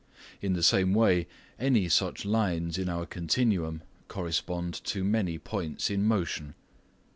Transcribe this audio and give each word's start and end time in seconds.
In 0.41 0.53
the 0.53 0.63
same 0.63 0.95
way, 0.95 1.27
any 1.59 1.87
such 1.87 2.25
lines 2.25 2.79
in 2.79 2.89
our 2.89 3.05
continuum 3.05 3.83
correspond 4.07 4.73
to 4.85 5.03
many 5.03 5.37
points 5.37 5.91
in 5.91 6.05
motion. 6.05 6.55